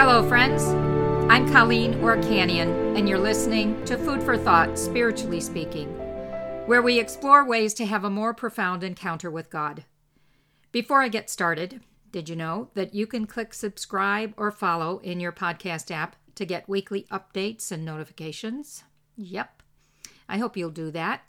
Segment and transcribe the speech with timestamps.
[0.00, 0.62] Hello, friends.
[1.28, 5.88] I'm Colleen Orchanian, and you're listening to Food for Thought, Spiritually Speaking,
[6.66, 9.82] where we explore ways to have a more profound encounter with God.
[10.70, 11.80] Before I get started,
[12.12, 16.46] did you know that you can click subscribe or follow in your podcast app to
[16.46, 18.84] get weekly updates and notifications?
[19.16, 19.64] Yep.
[20.28, 21.22] I hope you'll do that.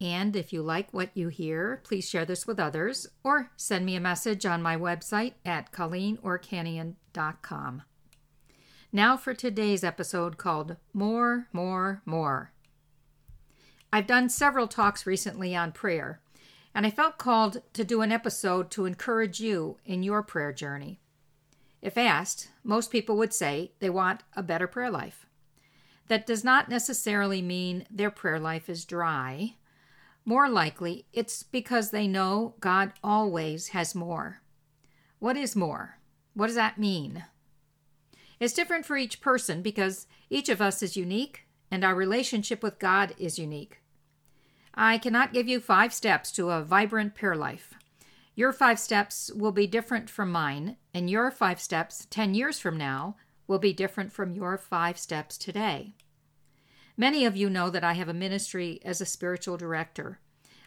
[0.00, 3.96] And if you like what you hear, please share this with others or send me
[3.96, 7.82] a message on my website at colleenorchanian.com.
[8.92, 12.52] Now for today's episode called More, More, More.
[13.92, 16.20] I've done several talks recently on prayer,
[16.74, 21.00] and I felt called to do an episode to encourage you in your prayer journey.
[21.80, 25.26] If asked, most people would say they want a better prayer life.
[26.08, 29.56] That does not necessarily mean their prayer life is dry
[30.28, 34.42] more likely, it's because they know God always has more.
[35.20, 36.00] What is more?
[36.34, 37.24] What does that mean?
[38.40, 42.78] It's different for each person because each of us is unique and our relationship with
[42.78, 43.80] God is unique.
[44.74, 47.74] I cannot give you five steps to a vibrant prayer life.
[48.36, 52.76] Your five steps will be different from mine, and your five steps 10 years from
[52.76, 53.16] now
[53.48, 55.94] will be different from your five steps today.
[56.96, 60.20] Many of you know that I have a ministry as a spiritual director.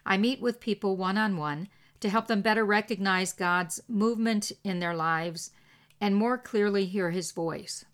[0.06, 1.70] I meet with people one on one
[2.02, 5.52] to help them better recognize God's movement in their lives
[6.02, 7.86] and more clearly hear His voice.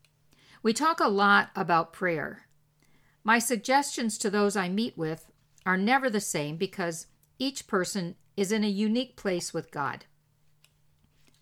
[0.64, 2.48] We talk a lot about prayer.
[3.24, 5.30] My suggestions to those I meet with
[5.66, 10.06] are never the same because each person is in a unique place with God.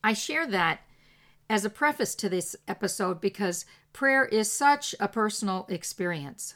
[0.04, 0.82] I share that
[1.50, 6.56] as a preface to this episode because prayer is such a personal experience.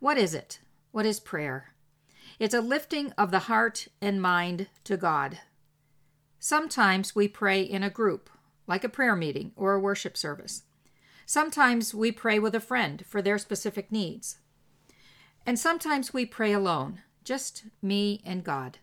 [0.00, 0.58] What is it?
[0.90, 1.74] What is prayer?
[2.38, 5.38] It's a lifting of the heart and mind to God.
[6.40, 8.28] Sometimes we pray in a group,
[8.66, 10.64] like a prayer meeting or a worship service.
[11.26, 14.38] Sometimes we pray with a friend for their specific needs.
[15.46, 18.78] And sometimes we pray alone, just me and God.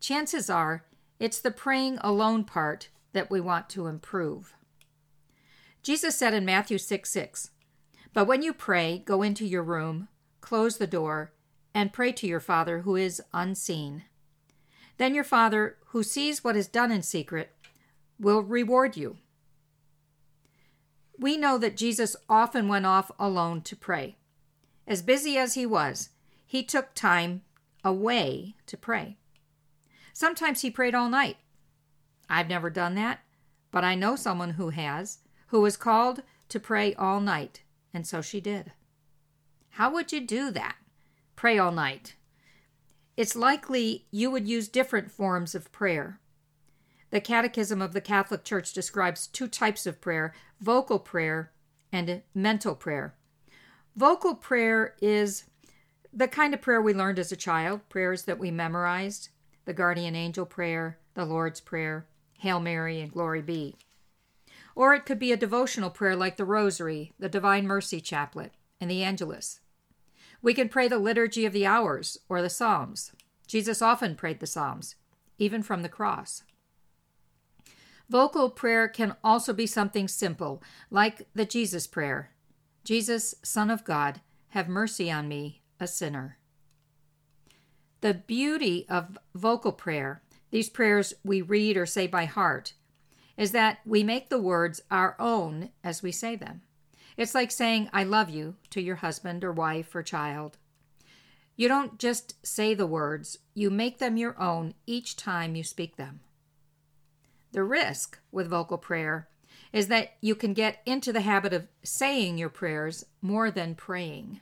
[0.00, 0.84] Chances are
[1.18, 4.54] it's the praying alone part that we want to improve.
[5.82, 7.50] Jesus said in Matthew 6 6,
[8.12, 10.08] But when you pray, go into your room,
[10.40, 11.32] close the door,
[11.74, 14.04] and pray to your Father who is unseen.
[14.98, 17.52] Then your Father, who sees what is done in secret,
[18.22, 19.16] will reward you.
[21.18, 24.16] We know that Jesus often went off alone to pray.
[24.86, 26.10] As busy as he was,
[26.46, 27.42] he took time
[27.84, 29.16] away to pray.
[30.12, 31.36] Sometimes he prayed all night.
[32.30, 33.20] I've never done that,
[33.70, 35.18] but I know someone who has,
[35.48, 37.62] who was called to pray all night,
[37.92, 38.72] and so she did.
[39.70, 40.76] How would you do that?
[41.34, 42.14] Pray all night.
[43.16, 46.20] It's likely you would use different forms of prayer.
[47.12, 51.52] The Catechism of the Catholic Church describes two types of prayer vocal prayer
[51.92, 53.14] and mental prayer.
[53.94, 55.44] Vocal prayer is
[56.10, 59.28] the kind of prayer we learned as a child, prayers that we memorized
[59.66, 62.06] the guardian angel prayer, the Lord's Prayer,
[62.38, 63.76] Hail Mary, and Glory Be.
[64.74, 68.90] Or it could be a devotional prayer like the Rosary, the Divine Mercy Chaplet, and
[68.90, 69.60] the Angelus.
[70.40, 73.12] We can pray the Liturgy of the Hours or the Psalms.
[73.46, 74.96] Jesus often prayed the Psalms,
[75.38, 76.42] even from the cross.
[78.12, 82.30] Vocal prayer can also be something simple, like the Jesus Prayer
[82.84, 86.36] Jesus, Son of God, have mercy on me, a sinner.
[88.02, 92.74] The beauty of vocal prayer, these prayers we read or say by heart,
[93.38, 96.60] is that we make the words our own as we say them.
[97.16, 100.58] It's like saying, I love you to your husband or wife or child.
[101.56, 105.96] You don't just say the words, you make them your own each time you speak
[105.96, 106.20] them.
[107.52, 109.28] The risk with vocal prayer
[109.72, 114.40] is that you can get into the habit of saying your prayers more than praying.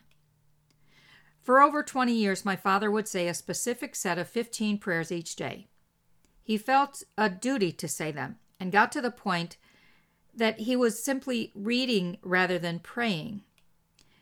[1.42, 5.36] For over 20 years, my father would say a specific set of 15 prayers each
[5.36, 5.68] day.
[6.42, 9.56] He felt a duty to say them and got to the point
[10.34, 13.42] that he was simply reading rather than praying.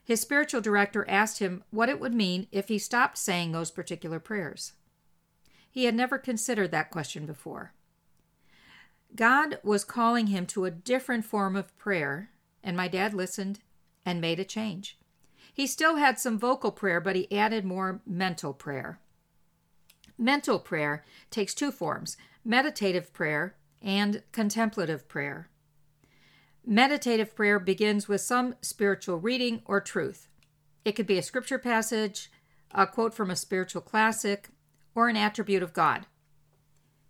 [0.04, 4.18] His spiritual director asked him what it would mean if he stopped saying those particular
[4.18, 4.72] prayers.
[5.70, 7.74] He had never considered that question before.
[9.14, 12.30] God was calling him to a different form of prayer,
[12.62, 13.60] and my dad listened
[14.04, 14.98] and made a change.
[15.52, 19.00] He still had some vocal prayer, but he added more mental prayer.
[20.16, 25.48] Mental prayer takes two forms meditative prayer and contemplative prayer.
[26.64, 30.28] Meditative prayer begins with some spiritual reading or truth.
[30.84, 32.30] It could be a scripture passage,
[32.72, 34.50] a quote from a spiritual classic,
[34.94, 36.06] or an attribute of God.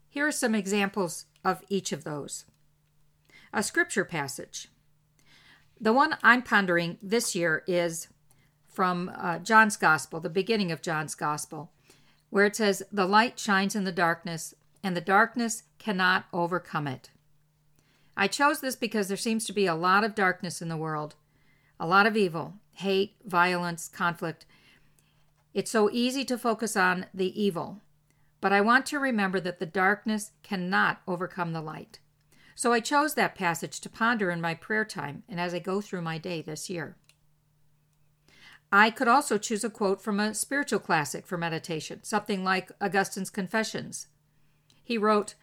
[0.09, 2.45] Here are some examples of each of those.
[3.53, 4.69] A scripture passage.
[5.81, 8.09] The one I'm pondering this year is
[8.69, 11.71] from uh, John's Gospel, the beginning of John's Gospel,
[12.31, 17.11] where it says, The light shines in the darkness, and the darkness cannot overcome it.
[18.17, 21.15] I chose this because there seems to be a lot of darkness in the world,
[21.79, 24.45] a lot of evil, hate, violence, conflict.
[25.55, 27.81] It's so easy to focus on the evil,
[28.41, 32.01] but I want to remember that the darkness cannot overcome the light.
[32.55, 35.81] So I chose that passage to ponder in my prayer time and as I go
[35.81, 36.97] through my day this year.
[38.71, 43.31] I could also choose a quote from a spiritual classic for meditation, something like Augustine's
[43.31, 44.09] Confessions.
[44.85, 45.35] He wrote,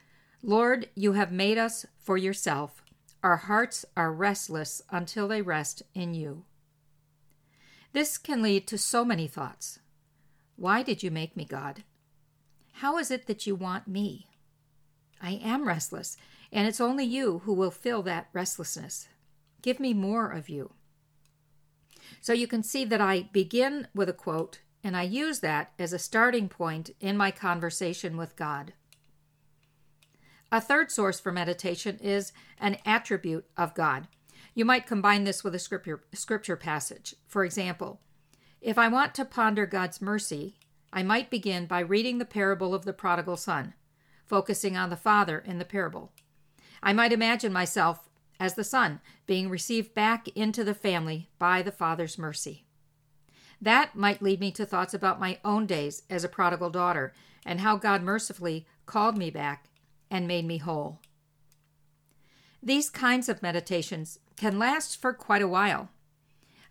[0.43, 2.83] Lord, you have made us for yourself.
[3.23, 6.43] Our hearts are restless until they rest in you.
[7.93, 9.79] This can lead to so many thoughts.
[10.55, 11.83] Why did you make me, God?
[12.79, 14.27] How is it that you want me?
[15.21, 16.17] I am restless,
[16.51, 19.07] and it's only you who will fill that restlessness.
[19.61, 20.73] Give me more of you.
[22.19, 25.93] So you can see that I begin with a quote, and I use that as
[25.93, 28.73] a starting point in my conversation with God.
[30.51, 34.09] A third source for meditation is an attribute of God.
[34.53, 37.15] You might combine this with a scripture, scripture passage.
[37.25, 38.01] For example,
[38.59, 40.57] if I want to ponder God's mercy,
[40.95, 43.73] I might begin by reading the parable of the prodigal son,
[44.25, 46.13] focusing on the father in the parable.
[46.81, 48.09] I might imagine myself
[48.39, 52.63] as the son being received back into the family by the father's mercy.
[53.61, 57.13] That might lead me to thoughts about my own days as a prodigal daughter
[57.45, 59.65] and how God mercifully called me back
[60.09, 61.01] and made me whole.
[62.63, 65.89] These kinds of meditations can last for quite a while.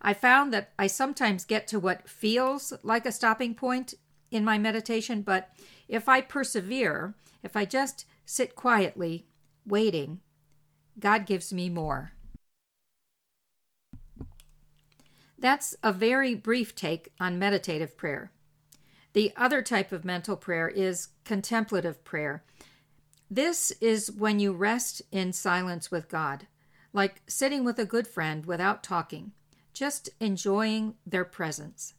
[0.01, 3.93] I found that I sometimes get to what feels like a stopping point
[4.35, 5.49] in my meditation, but
[5.87, 9.25] if I persevere, if I just sit quietly,
[9.65, 10.19] waiting,
[10.99, 12.11] God gives me more.
[15.39, 18.31] That's a very brief take on meditative prayer.
[19.13, 22.43] The other type of mental prayer is contemplative prayer.
[23.29, 26.47] This is when you rest in silence with God,
[26.93, 29.31] like sitting with a good friend without talking,
[29.73, 31.93] just enjoying their presence.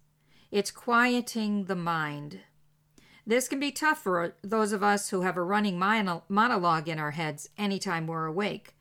[0.57, 2.41] It's quieting the mind.
[3.27, 7.11] This can be tough for those of us who have a running monologue in our
[7.11, 8.75] heads anytime we're awake,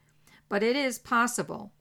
[0.47, 1.73] but it is possible.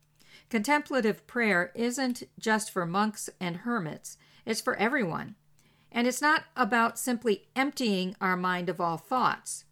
[0.50, 5.37] Contemplative prayer isn't just for monks and hermits, it's for everyone.
[5.93, 9.64] And it's not about simply emptying our mind of all thoughts.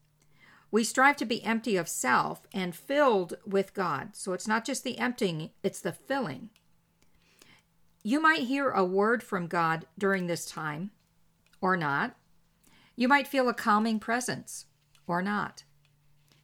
[0.71, 4.11] We strive to be empty of self and filled with God.
[4.13, 6.51] So it's not just the emptying, it's the filling.
[8.03, 10.91] You might hear a word from God during this time,
[11.61, 12.17] or not.
[12.97, 14.67] You might feel a calming presence,
[15.07, 15.63] or not.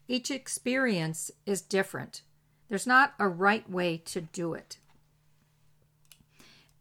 [0.06, 2.22] Each experience is different.
[2.68, 4.78] There's not a right way to do it.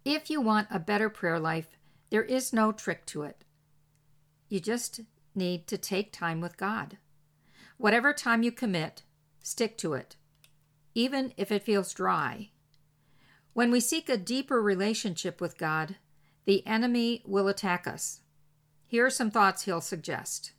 [0.05, 1.77] If you want a better prayer life,
[2.09, 3.43] there is no trick to it.
[4.47, 5.01] You just
[5.35, 6.97] need to take time with God.
[7.77, 9.03] Whatever time you commit,
[9.41, 10.15] stick to it,
[10.93, 12.51] even if it feels dry.
[13.57, 15.95] When we seek a deeper relationship with God,
[16.45, 18.21] the enemy will attack us.
[18.85, 20.51] Here are some thoughts he'll suggest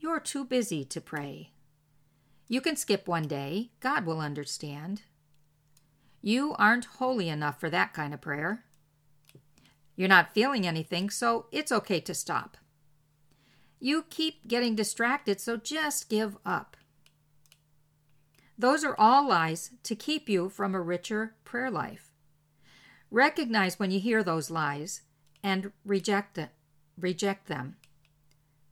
[0.00, 1.52] You're too busy to pray.
[2.48, 5.02] You can skip one day, God will understand.
[6.20, 8.64] You aren't holy enough for that kind of prayer.
[9.94, 12.56] You're not feeling anything, so it's okay to stop.
[13.78, 16.76] You keep getting distracted, so just give up.
[18.58, 22.05] Those are all lies to keep you from a richer prayer life.
[23.10, 25.02] Recognize when you hear those lies
[25.42, 26.50] and reject it.
[26.98, 27.76] Reject them.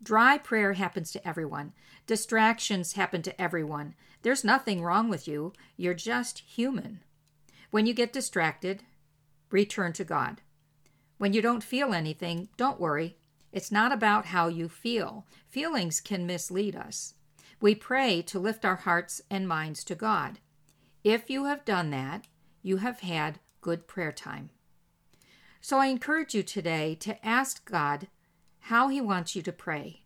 [0.03, 1.73] Dry prayer happens to everyone.
[2.07, 3.95] Distractions happen to everyone.
[4.23, 5.53] There's nothing wrong with you.
[5.77, 7.01] You're just human.
[7.71, 8.83] When you get distracted,
[9.51, 10.41] return to God.
[11.19, 13.17] When you don't feel anything, don't worry.
[13.53, 15.27] It's not about how you feel.
[15.49, 17.15] Feelings can mislead us.
[17.61, 20.41] We pray to lift our hearts and minds to God.
[21.05, 22.27] If you have done that,
[22.63, 24.51] you have had good prayer time.
[25.63, 28.09] So I encourage you today to ask God
[28.59, 30.03] how He wants you to pray.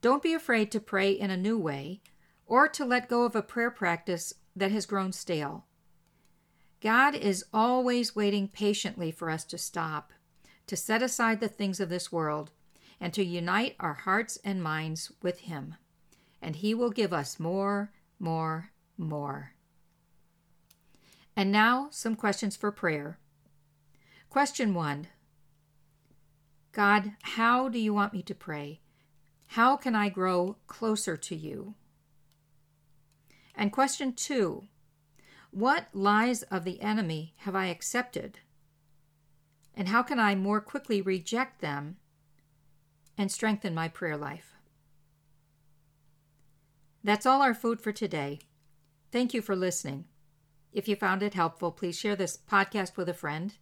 [0.00, 2.00] Don't be afraid to pray in a new way
[2.46, 5.66] or to let go of a prayer practice that has grown stale.
[6.80, 10.14] God is always waiting patiently for us to stop,
[10.66, 12.50] to set aside the things of this world,
[12.98, 15.74] and to unite our hearts and minds with Him.
[16.40, 19.52] And He will give us more, more, more.
[21.40, 23.18] And now, some questions for prayer.
[24.28, 25.06] Question one
[26.72, 28.82] God, how do you want me to pray?
[29.46, 31.76] How can I grow closer to you?
[33.54, 34.64] And question two
[35.50, 38.40] What lies of the enemy have I accepted?
[39.74, 41.96] And how can I more quickly reject them
[43.16, 44.56] and strengthen my prayer life?
[47.02, 48.40] That's all our food for today.
[49.10, 50.04] Thank you for listening.
[50.72, 53.54] If you found it helpful, please share this podcast with a friend.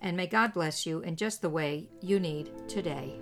[0.00, 3.20] And may God bless you in just the way you need today.